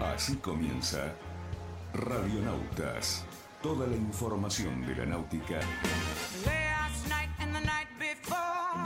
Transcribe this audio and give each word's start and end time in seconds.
Así 0.00 0.36
comienza 0.36 1.12
Radionautas. 1.94 3.24
Toda 3.62 3.86
la 3.86 3.96
información 3.96 4.86
de 4.86 4.96
la 4.96 5.06
náutica. 5.06 5.60
Last 6.46 7.06
night 7.08 7.28
and 7.40 7.54
the 7.54 7.60
night 7.60 7.88
before, 7.98 8.84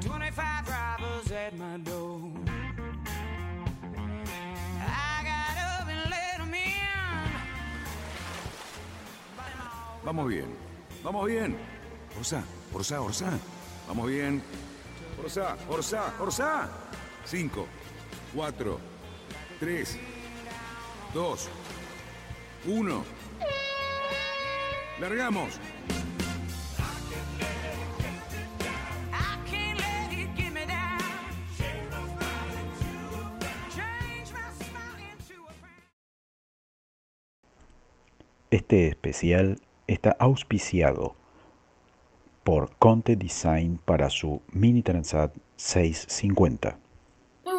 25 0.00 0.68
robbers 0.68 1.30
at 1.30 1.52
my 1.56 1.78
door. 1.84 2.20
I 4.80 5.22
got 5.22 5.56
up 5.80 5.88
and 5.88 6.10
let 6.10 6.40
'em 6.40 6.54
in. 6.54 6.72
Vamos 10.04 10.28
bien. 10.28 10.56
Vamos 11.04 11.26
bien. 11.26 11.56
Orsa, 12.18 12.42
Orsa, 12.74 13.00
Orsa. 13.00 13.38
Vamos 13.86 14.08
bien. 14.08 14.42
Orsa, 15.22 15.56
Orsa, 15.68 16.12
Orsa. 16.20 16.68
Cinco, 17.24 17.68
cuatro, 18.34 18.78
tres, 19.60 19.98
dos, 21.12 21.48
uno. 22.66 23.04
Largamos. 25.00 25.58
Este 38.50 38.88
especial 38.88 39.58
está 39.86 40.14
auspiciado 40.18 41.16
por 42.44 42.76
Conte 42.76 43.16
Design 43.16 43.78
para 43.82 44.10
su 44.10 44.42
Mini 44.52 44.82
Transat 44.82 45.34
650. 45.56 46.81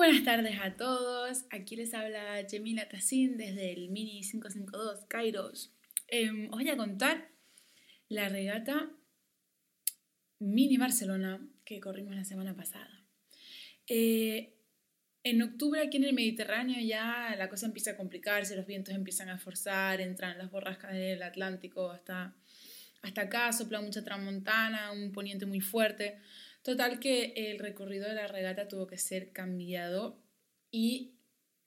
Buenas 0.03 0.25
tardes 0.25 0.59
a 0.61 0.75
todos. 0.75 1.45
Aquí 1.49 1.77
les 1.77 1.93
habla 1.93 2.45
Gemila 2.49 2.89
Tassin 2.89 3.37
desde 3.37 3.71
el 3.71 3.87
Mini 3.87 4.19
552 4.19 5.05
Kairos. 5.07 5.71
Em, 6.09 6.49
os 6.51 6.59
voy 6.59 6.69
a 6.69 6.75
contar 6.75 7.29
la 8.09 8.27
regata 8.27 8.91
Mini 10.39 10.75
Barcelona 10.75 11.39
que 11.63 11.79
corrimos 11.79 12.17
la 12.17 12.25
semana 12.25 12.53
pasada. 12.53 13.05
Eh, 13.87 14.57
en 15.23 15.41
octubre 15.41 15.79
aquí 15.79 15.95
en 15.95 16.03
el 16.03 16.13
Mediterráneo 16.13 16.85
ya 16.85 17.33
la 17.37 17.47
cosa 17.47 17.67
empieza 17.67 17.91
a 17.91 17.95
complicarse, 17.95 18.57
los 18.57 18.67
vientos 18.67 18.93
empiezan 18.93 19.29
a 19.29 19.39
forzar, 19.39 20.01
entran 20.01 20.37
las 20.37 20.51
borrascas 20.51 20.91
del 20.91 21.23
Atlántico 21.23 21.91
hasta, 21.91 22.35
hasta 23.03 23.21
acá, 23.21 23.53
sopla 23.53 23.79
mucha 23.79 24.03
tramontana, 24.03 24.91
un 24.91 25.13
poniente 25.13 25.45
muy 25.45 25.61
fuerte. 25.61 26.19
Total 26.63 26.99
que 26.99 27.33
el 27.35 27.59
recorrido 27.59 28.07
de 28.07 28.15
la 28.15 28.27
regata 28.27 28.67
tuvo 28.67 28.87
que 28.87 28.97
ser 28.97 29.31
cambiado 29.31 30.17
y 30.71 31.13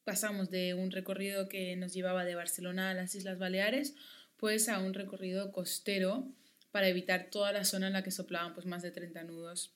pasamos 0.05 0.51
de 0.51 0.73
un 0.75 0.91
recorrido 0.91 1.49
que 1.49 1.77
nos 1.77 1.93
llevaba 1.93 2.25
de 2.25 2.35
Barcelona 2.35 2.91
a 2.91 2.95
las 2.95 3.15
Islas 3.15 3.39
Baleares 3.39 3.95
pues 4.37 4.69
a 4.69 4.79
un 4.79 4.95
recorrido 4.95 5.53
costero 5.53 6.33
para 6.71 6.89
evitar 6.89 7.29
toda 7.31 7.53
la 7.53 7.65
zona 7.65 7.89
en 7.89 7.93
la 7.93 8.03
que 8.03 8.11
soplaban 8.11 8.55
pues 8.55 8.67
más 8.67 8.83
de 8.83 8.91
30 8.91 9.25
nudos 9.25 9.75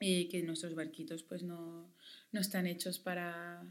y 0.00 0.28
que 0.28 0.42
nuestros 0.42 0.74
barquitos 0.74 1.22
pues 1.24 1.42
no, 1.42 1.92
no 2.30 2.40
están 2.40 2.66
hechos 2.66 2.98
para, 2.98 3.66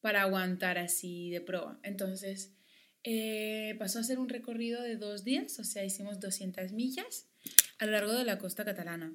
para 0.00 0.22
aguantar 0.22 0.76
así 0.76 1.30
de 1.30 1.40
proa. 1.40 1.80
Entonces 1.82 2.52
eh, 3.04 3.76
pasó 3.78 3.98
a 3.98 4.04
ser 4.04 4.18
un 4.18 4.28
recorrido 4.28 4.82
de 4.82 4.96
dos 4.96 5.24
días, 5.24 5.58
o 5.58 5.64
sea, 5.64 5.84
hicimos 5.84 6.20
200 6.20 6.72
millas 6.72 7.28
a 7.78 7.86
lo 7.86 7.92
largo 7.92 8.12
de 8.12 8.24
la 8.24 8.38
costa 8.38 8.64
catalana. 8.64 9.14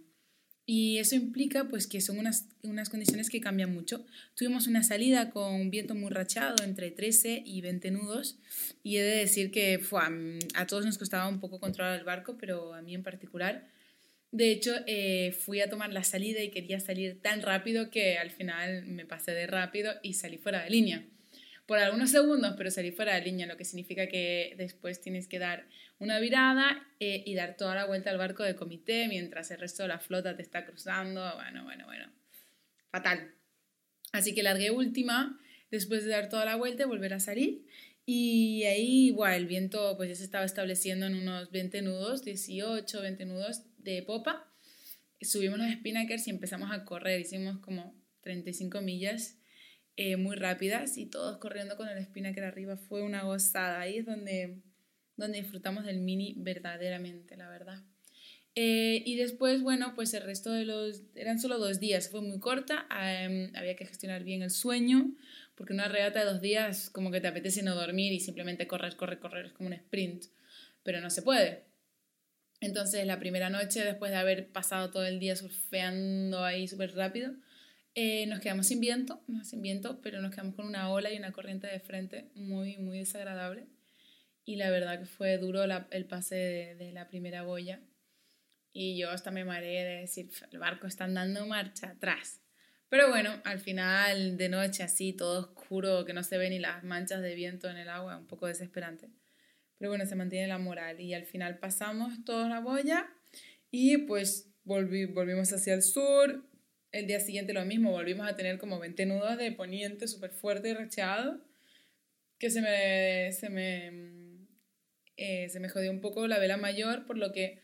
Y 0.69 0.97
eso 0.97 1.15
implica 1.15 1.69
pues 1.69 1.87
que 1.87 2.01
son 2.01 2.19
unas, 2.19 2.49
unas 2.61 2.89
condiciones 2.89 3.29
que 3.29 3.39
cambian 3.39 3.73
mucho. 3.73 4.05
Tuvimos 4.35 4.67
una 4.67 4.83
salida 4.83 5.29
con 5.29 5.53
un 5.53 5.71
viento 5.71 5.95
muy 5.95 6.09
rachado 6.09 6.61
entre 6.61 6.91
13 6.91 7.41
y 7.45 7.61
20 7.61 7.89
nudos 7.91 8.37
y 8.83 8.97
he 8.97 9.01
de 9.01 9.15
decir 9.15 9.49
que 9.49 9.79
fue, 9.79 10.01
a 10.55 10.67
todos 10.67 10.85
nos 10.85 10.97
costaba 10.97 11.29
un 11.29 11.39
poco 11.39 11.61
controlar 11.61 11.97
el 11.97 12.03
barco, 12.03 12.37
pero 12.37 12.73
a 12.73 12.81
mí 12.81 12.93
en 12.93 13.01
particular. 13.01 13.69
De 14.31 14.51
hecho, 14.51 14.73
eh, 14.87 15.31
fui 15.39 15.61
a 15.61 15.69
tomar 15.69 15.93
la 15.93 16.03
salida 16.03 16.43
y 16.43 16.51
quería 16.51 16.81
salir 16.81 17.21
tan 17.21 17.41
rápido 17.43 17.89
que 17.89 18.17
al 18.17 18.29
final 18.29 18.85
me 18.87 19.05
pasé 19.05 19.31
de 19.31 19.47
rápido 19.47 19.93
y 20.03 20.15
salí 20.15 20.37
fuera 20.37 20.65
de 20.65 20.69
línea. 20.69 21.05
Por 21.67 21.79
algunos 21.79 22.11
segundos, 22.11 22.53
pero 22.57 22.71
salí 22.71 22.91
fuera 22.91 23.15
de 23.15 23.21
línea, 23.21 23.45
lo 23.45 23.57
que 23.57 23.65
significa 23.65 24.07
que 24.07 24.55
después 24.57 25.01
tienes 25.01 25.27
que 25.27 25.37
dar 25.37 25.67
una 25.99 26.17
virada 26.19 26.87
eh, 27.01 27.23
y 27.25 27.35
dar 27.35 27.57
toda 27.57 27.75
la 27.75 27.85
vuelta 27.85 28.09
al 28.09 28.17
barco 28.17 28.43
de 28.43 28.55
comité 28.55 29.09
mientras 29.09 29.51
el 29.51 29.59
resto 29.59 29.83
de 29.83 29.89
la 29.89 29.99
flota 29.99 30.37
te 30.37 30.43
está 30.43 30.65
cruzando. 30.65 31.29
Bueno, 31.35 31.65
bueno, 31.65 31.85
bueno. 31.85 32.09
Fatal. 32.89 33.33
Así 34.13 34.33
que 34.33 34.43
largué 34.43 34.71
última, 34.71 35.37
después 35.69 36.05
de 36.05 36.11
dar 36.11 36.29
toda 36.29 36.45
la 36.45 36.55
vuelta, 36.55 36.85
volver 36.85 37.13
a 37.13 37.19
salir. 37.19 37.65
Y 38.05 38.63
ahí, 38.63 39.11
bueno, 39.11 39.35
el 39.35 39.47
viento 39.47 39.97
pues 39.97 40.07
ya 40.07 40.15
se 40.15 40.23
estaba 40.23 40.45
estableciendo 40.45 41.05
en 41.05 41.15
unos 41.15 41.51
20 41.51 41.81
nudos, 41.81 42.23
18, 42.23 43.01
20 43.01 43.25
nudos 43.25 43.63
de 43.77 44.03
popa. 44.03 44.49
Subimos 45.19 45.59
los 45.59 45.69
spinnakers 45.69 46.27
y 46.27 46.29
empezamos 46.29 46.71
a 46.71 46.85
correr. 46.85 47.19
Hicimos 47.19 47.57
como 47.57 47.93
35 48.21 48.79
millas 48.79 49.37
eh, 49.97 50.15
muy 50.15 50.35
rápidas 50.35 50.97
y 50.97 51.07
todos 51.07 51.37
corriendo 51.37 51.75
con 51.75 51.89
el 51.89 52.01
spinnaker 52.03 52.43
arriba. 52.43 52.77
Fue 52.77 53.01
una 53.01 53.23
gozada. 53.23 53.81
Ahí 53.81 53.97
es 53.97 54.05
donde, 54.05 54.61
donde 55.15 55.41
disfrutamos 55.41 55.85
del 55.85 55.99
mini 55.99 56.35
verdaderamente, 56.37 57.35
la 57.35 57.49
verdad. 57.49 57.83
Eh, 58.53 59.03
y 59.05 59.15
después, 59.17 59.61
bueno, 59.61 59.93
pues 59.95 60.13
el 60.13 60.23
resto 60.23 60.51
de 60.51 60.65
los... 60.65 61.01
Eran 61.15 61.39
solo 61.39 61.57
dos 61.57 61.79
días, 61.79 62.09
fue 62.09 62.21
muy 62.21 62.39
corta, 62.39 62.87
había 62.89 63.75
que 63.75 63.85
gestionar 63.85 64.23
bien 64.23 64.41
el 64.41 64.51
sueño, 64.51 65.15
porque 65.55 65.73
una 65.73 65.87
regata 65.87 66.19
de 66.19 66.25
dos 66.25 66.41
días 66.41 66.89
como 66.89 67.11
que 67.11 67.21
te 67.21 67.27
apetece 67.27 67.61
no 67.61 67.75
dormir 67.75 68.13
y 68.13 68.19
simplemente 68.19 68.67
correr, 68.67 68.95
correr, 68.95 69.19
correr, 69.19 69.45
es 69.47 69.53
como 69.53 69.67
un 69.67 69.73
sprint, 69.73 70.25
pero 70.83 71.01
no 71.01 71.09
se 71.09 71.21
puede. 71.21 71.65
Entonces 72.59 73.05
la 73.05 73.19
primera 73.19 73.49
noche, 73.49 73.83
después 73.83 74.11
de 74.11 74.17
haber 74.17 74.47
pasado 74.51 74.89
todo 74.89 75.05
el 75.05 75.19
día 75.19 75.35
surfeando 75.35 76.43
ahí 76.43 76.67
súper 76.67 76.95
rápido, 76.95 77.33
eh, 77.99 78.27
nos 78.27 78.41
quedamos 78.41 78.67
sin 78.67 78.79
viento, 78.79 79.23
no 79.25 79.43
sin 79.43 79.63
viento, 79.63 79.99
pero 80.03 80.21
nos 80.21 80.29
quedamos 80.29 80.53
con 80.53 80.67
una 80.67 80.91
ola 80.91 81.11
y 81.11 81.17
una 81.17 81.31
corriente 81.31 81.65
de 81.65 81.79
frente 81.79 82.29
muy, 82.35 82.77
muy 82.77 82.99
desagradable. 82.99 83.65
Y 84.45 84.57
la 84.57 84.69
verdad 84.69 84.99
que 84.99 85.07
fue 85.07 85.39
duro 85.39 85.63
el 85.63 86.05
pase 86.05 86.35
de, 86.77 86.91
la 86.91 87.07
primera 87.07 87.41
boya. 87.41 87.81
Y 88.71 88.99
yo 88.99 89.09
hasta 89.09 89.31
me 89.31 89.45
mareé 89.45 89.83
de 89.83 90.01
decir, 90.01 90.29
el 90.51 90.59
barco 90.59 90.85
está 90.85 91.07
dando 91.07 91.47
marcha 91.47 91.87
atrás. 91.87 92.39
Pero 92.87 93.09
bueno, 93.09 93.41
al 93.43 93.59
final 93.59 94.37
de 94.37 94.49
noche 94.49 94.83
así, 94.83 95.13
todo 95.13 95.39
oscuro, 95.39 96.05
que 96.05 96.13
no 96.13 96.21
se 96.21 96.37
ven 96.37 96.51
ni 96.51 96.59
las 96.59 96.83
manchas 96.83 97.23
de 97.23 97.33
viento 97.33 97.67
en 97.67 97.77
el 97.77 97.89
agua, 97.89 98.15
un 98.15 98.27
poco 98.27 98.45
desesperante. 98.45 99.09
Pero 99.79 99.89
bueno, 99.89 100.05
se 100.05 100.13
mantiene 100.13 100.45
la 100.45 100.59
moral 100.59 101.01
y 101.01 101.15
al 101.15 101.25
final 101.25 101.57
pasamos 101.57 102.23
toda 102.25 102.47
la 102.47 102.59
boya 102.59 103.09
y 103.71 103.97
pues 103.97 104.51
volví- 104.63 105.11
volvimos 105.11 105.51
hacia 105.51 105.73
el 105.73 105.81
sur. 105.81 106.46
El 106.91 107.07
día 107.07 107.19
siguiente 107.19 107.53
lo 107.53 107.65
mismo, 107.65 107.91
volvimos 107.91 108.27
a 108.27 108.35
tener 108.35 108.57
como 108.57 108.79
20 108.79 109.05
nudos 109.05 109.37
de 109.37 109.51
poniente 109.51 110.07
súper 110.07 110.31
fuerte 110.31 110.69
y 110.69 110.73
recheado, 110.73 111.41
que 112.39 112.49
se 112.49 112.61
me, 112.61 113.31
se, 113.31 113.49
me, 113.49 113.91
mm, 113.91 114.47
eh, 115.17 115.49
se 115.49 115.59
me 115.59 115.69
jodió 115.69 115.91
un 115.91 116.01
poco 116.01 116.27
la 116.27 116.39
vela 116.39 116.57
mayor, 116.57 117.05
por 117.05 117.17
lo 117.17 117.31
que 117.31 117.61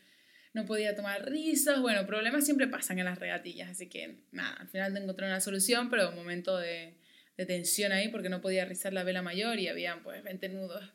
no 0.52 0.66
podía 0.66 0.94
tomar 0.94 1.28
risas. 1.28 1.80
Bueno, 1.80 2.06
problemas 2.06 2.44
siempre 2.44 2.68
pasan 2.68 2.98
en 2.98 3.06
las 3.06 3.18
regatillas, 3.18 3.70
así 3.70 3.88
que 3.88 4.24
nada, 4.32 4.54
al 4.54 4.68
final 4.68 4.96
encontré 4.96 5.26
una 5.26 5.40
solución, 5.40 5.90
pero 5.90 6.10
un 6.10 6.16
momento 6.16 6.58
de, 6.58 6.94
de 7.36 7.46
tensión 7.46 7.92
ahí 7.92 8.08
porque 8.08 8.28
no 8.28 8.40
podía 8.40 8.64
rizar 8.64 8.92
la 8.92 9.04
vela 9.04 9.22
mayor 9.22 9.58
y 9.58 9.68
había 9.68 10.00
pues 10.02 10.22
20 10.22 10.48
nudos 10.50 10.92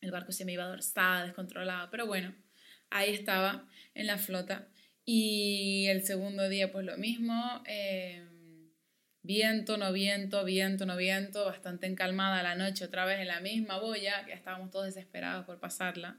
el 0.00 0.10
barco 0.10 0.32
se 0.32 0.44
me 0.44 0.52
iba 0.52 0.64
dorsada, 0.64 1.24
descontrolado, 1.24 1.90
pero 1.90 2.06
bueno, 2.06 2.34
ahí 2.90 3.12
estaba 3.12 3.68
en 3.94 4.06
la 4.06 4.18
flota. 4.18 4.68
Y 5.08 5.86
el 5.86 6.02
segundo 6.02 6.48
día, 6.48 6.72
pues 6.72 6.84
lo 6.84 6.98
mismo, 6.98 7.62
eh, 7.64 8.24
viento, 9.22 9.76
no 9.76 9.92
viento, 9.92 10.44
viento, 10.44 10.84
no 10.84 10.96
viento, 10.96 11.44
bastante 11.44 11.86
encalmada 11.86 12.42
la 12.42 12.56
noche, 12.56 12.84
otra 12.84 13.04
vez 13.04 13.20
en 13.20 13.28
la 13.28 13.40
misma 13.40 13.78
boya, 13.78 14.24
que 14.26 14.32
estábamos 14.32 14.72
todos 14.72 14.86
desesperados 14.86 15.46
por 15.46 15.60
pasarla. 15.60 16.18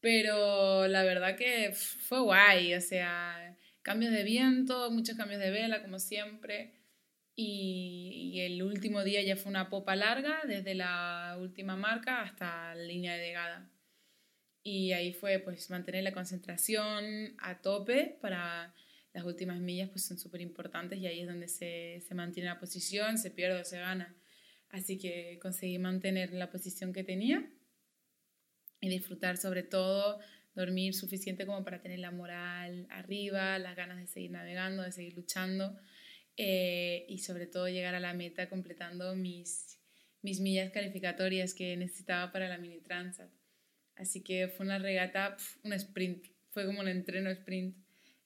Pero 0.00 0.88
la 0.88 1.04
verdad 1.04 1.36
que 1.36 1.72
fue 1.72 2.20
guay, 2.20 2.74
o 2.74 2.80
sea, 2.80 3.56
cambios 3.82 4.12
de 4.12 4.24
viento, 4.24 4.90
muchos 4.90 5.16
cambios 5.16 5.40
de 5.40 5.50
vela, 5.50 5.80
como 5.80 6.00
siempre. 6.00 6.74
Y, 7.36 8.32
y 8.34 8.40
el 8.40 8.62
último 8.64 9.04
día 9.04 9.22
ya 9.22 9.36
fue 9.36 9.50
una 9.50 9.70
popa 9.70 9.94
larga, 9.94 10.40
desde 10.48 10.74
la 10.74 11.36
última 11.40 11.76
marca 11.76 12.22
hasta 12.22 12.74
la 12.74 12.82
línea 12.82 13.14
de 13.14 13.24
llegada. 13.24 13.70
Y 14.64 14.92
ahí 14.92 15.12
fue 15.12 15.38
pues 15.38 15.70
mantener 15.70 16.02
la 16.02 16.12
concentración 16.12 17.36
a 17.38 17.60
tope 17.60 18.18
para 18.20 18.74
las 19.12 19.24
últimas 19.24 19.60
millas, 19.60 19.90
pues 19.90 20.04
son 20.04 20.18
súper 20.18 20.40
importantes 20.40 20.98
y 20.98 21.06
ahí 21.06 21.20
es 21.20 21.28
donde 21.28 21.46
se, 21.46 22.02
se 22.06 22.14
mantiene 22.14 22.48
la 22.48 22.58
posición, 22.58 23.18
se 23.18 23.30
pierde 23.30 23.60
o 23.60 23.64
se 23.64 23.78
gana. 23.78 24.16
Así 24.70 24.98
que 24.98 25.38
conseguí 25.40 25.78
mantener 25.78 26.32
la 26.32 26.50
posición 26.50 26.92
que 26.92 27.04
tenía 27.04 27.48
y 28.80 28.88
disfrutar 28.88 29.36
sobre 29.36 29.62
todo, 29.62 30.18
dormir 30.54 30.94
suficiente 30.94 31.46
como 31.46 31.62
para 31.62 31.80
tener 31.80 31.98
la 31.98 32.10
moral 32.10 32.86
arriba, 32.90 33.58
las 33.58 33.76
ganas 33.76 33.98
de 33.98 34.06
seguir 34.06 34.30
navegando, 34.30 34.82
de 34.82 34.92
seguir 34.92 35.14
luchando 35.14 35.78
eh, 36.36 37.06
y 37.08 37.18
sobre 37.18 37.46
todo 37.46 37.68
llegar 37.68 37.94
a 37.94 38.00
la 38.00 38.14
meta 38.14 38.48
completando 38.48 39.14
mis, 39.14 39.78
mis 40.22 40.40
millas 40.40 40.72
calificatorias 40.72 41.54
que 41.54 41.76
necesitaba 41.76 42.32
para 42.32 42.48
la 42.48 42.58
mini 42.58 42.80
transat. 42.80 43.30
Así 43.96 44.22
que 44.22 44.48
fue 44.48 44.66
una 44.66 44.78
regata, 44.78 45.36
un 45.62 45.72
sprint, 45.72 46.26
fue 46.50 46.66
como 46.66 46.80
un 46.80 46.88
entreno 46.88 47.30
sprint. 47.30 47.76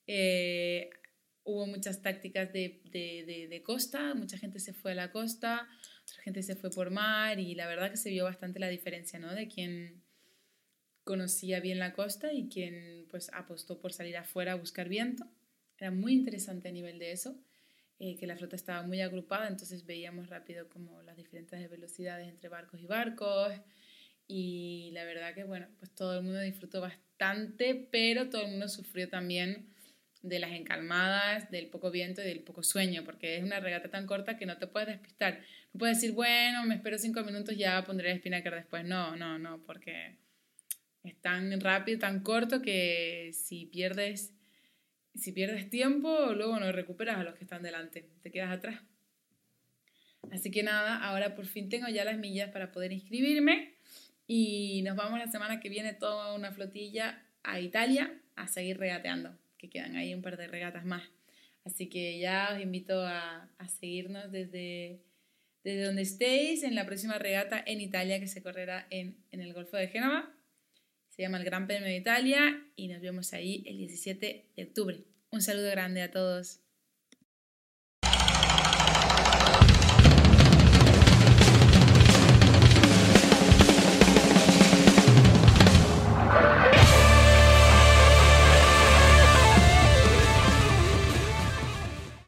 Eh, 0.07 0.89
hubo 1.43 1.67
muchas 1.67 2.01
tácticas 2.01 2.51
de, 2.53 2.81
de, 2.91 3.63
costa, 3.63 4.13
mucha 4.13 4.37
gente 4.37 4.59
se 4.59 4.73
fue 4.73 4.91
a 4.91 4.95
la 4.95 5.11
costa, 5.11 5.67
otra 6.03 6.23
gente 6.23 6.43
se 6.43 6.55
fue 6.55 6.69
por 6.69 6.91
mar 6.91 7.39
y 7.39 7.55
la 7.55 7.67
verdad 7.67 7.91
que 7.91 7.97
se 7.97 8.09
vio 8.09 8.23
bastante 8.23 8.59
la 8.59 8.69
diferencia, 8.69 9.19
¿no? 9.19 9.33
De 9.33 9.47
quien 9.47 10.01
conocía 11.03 11.59
bien 11.59 11.79
la 11.79 11.93
costa 11.93 12.33
y 12.33 12.49
quien 12.49 13.07
pues 13.09 13.31
apostó 13.33 13.79
por 13.79 13.93
salir 13.93 14.17
afuera 14.17 14.53
a 14.53 14.55
buscar 14.55 14.89
viento. 14.89 15.25
Era 15.77 15.91
muy 15.91 16.13
interesante 16.13 16.69
a 16.69 16.71
nivel 16.71 16.99
de 16.99 17.11
eso, 17.11 17.35
eh, 17.99 18.15
que 18.17 18.27
la 18.27 18.35
flota 18.35 18.55
estaba 18.55 18.83
muy 18.83 19.01
agrupada, 19.01 19.47
entonces 19.47 19.85
veíamos 19.85 20.29
rápido 20.29 20.69
como 20.69 21.01
las 21.01 21.17
diferentes 21.17 21.69
velocidades 21.69 22.27
entre 22.27 22.49
barcos 22.49 22.81
y 22.81 22.85
barcos 22.85 23.53
y 24.31 24.91
la 24.93 25.05
verdad 25.05 25.33
que 25.33 25.43
bueno, 25.43 25.67
pues 25.79 25.89
todo 25.95 26.15
el 26.19 26.23
mundo 26.23 26.39
disfrutó 26.39 26.81
bastante, 26.81 27.87
pero 27.91 28.29
todo 28.29 28.43
el 28.43 28.51
mundo 28.51 28.69
sufrió 28.69 29.09
también 29.09 29.65
de 30.21 30.37
las 30.37 30.51
encalmadas, 30.51 31.49
del 31.49 31.67
poco 31.67 31.89
viento 31.89 32.21
y 32.21 32.25
del 32.25 32.41
poco 32.41 32.61
sueño, 32.61 33.03
porque 33.03 33.37
es 33.37 33.43
una 33.43 33.59
regata 33.59 33.89
tan 33.89 34.05
corta 34.05 34.37
que 34.37 34.45
no 34.45 34.57
te 34.59 34.67
puedes 34.67 34.87
despistar. 34.87 35.39
No 35.73 35.79
puedes 35.79 35.97
decir, 35.97 36.13
bueno, 36.13 36.63
me 36.65 36.75
espero 36.75 36.99
cinco 36.99 37.23
minutos, 37.23 37.57
ya 37.57 37.83
pondré 37.83 38.11
el 38.11 38.19
spinnaker 38.19 38.53
después. 38.53 38.85
No, 38.85 39.15
no, 39.15 39.39
no, 39.39 39.63
porque 39.63 40.17
es 41.03 41.15
tan 41.21 41.59
rápido, 41.59 41.97
tan 41.97 42.21
corto 42.21 42.61
que 42.61 43.31
si 43.33 43.65
pierdes, 43.65 44.35
si 45.15 45.31
pierdes 45.31 45.71
tiempo, 45.71 46.33
luego 46.33 46.59
no 46.59 46.71
recuperas 46.71 47.17
a 47.17 47.23
los 47.23 47.33
que 47.33 47.45
están 47.45 47.63
delante, 47.63 48.07
te 48.21 48.29
quedas 48.29 48.51
atrás. 48.51 48.79
Así 50.31 50.51
que 50.51 50.61
nada, 50.61 50.97
ahora 50.97 51.33
por 51.33 51.47
fin 51.47 51.67
tengo 51.67 51.87
ya 51.87 52.05
las 52.05 52.19
millas 52.19 52.51
para 52.51 52.71
poder 52.71 52.91
inscribirme 52.91 53.78
y 54.31 54.83
nos 54.83 54.95
vamos 54.95 55.17
la 55.17 55.31
semana 55.31 55.59
que 55.59 55.69
viene 55.69 55.91
toda 55.91 56.35
una 56.35 56.51
flotilla 56.51 57.19
a 57.41 57.59
Italia 57.59 58.13
a 58.35 58.47
seguir 58.47 58.77
regateando 58.77 59.35
que 59.57 59.71
quedan 59.71 59.95
ahí 59.95 60.13
un 60.13 60.21
par 60.21 60.37
de 60.37 60.47
regatas 60.47 60.85
más. 60.85 61.01
Así 61.65 61.89
que 61.89 62.19
ya 62.19 62.51
os 62.53 62.61
invito 62.61 63.01
a, 63.01 63.49
seguirnos 63.79 64.31
desde, 64.31 64.99
desde 65.63 65.83
donde 65.83 66.03
estéis 66.03 66.61
en 66.61 66.75
la 66.75 66.85
próxima 66.85 67.17
regata 67.17 67.61
en 67.65 67.81
Italia 67.81 68.19
que 68.19 68.27
se 68.27 68.43
correrá 68.43 68.85
en, 68.91 69.17
en 69.31 69.41
el 69.41 69.51
Golfo 69.51 69.77
de 69.77 69.87
Génova. 69.87 70.31
Se 71.09 71.23
llama 71.23 71.39
el 71.39 71.43
Gran 71.43 71.65
Premio 71.65 71.87
de 71.87 71.97
Italia 71.97 72.63
y 72.75 72.87
nos 72.87 73.01
vemos 73.01 73.33
ahí 73.33 73.63
el 73.65 73.77
17 73.77 74.45
de 74.55 74.63
octubre. 74.63 75.05
Un 75.31 75.41
saludo 75.41 75.71
grande 75.71 76.03
a 76.03 76.11
todos. 76.11 76.59